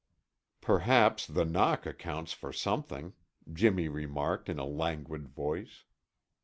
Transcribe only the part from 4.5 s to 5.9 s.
a languid voice.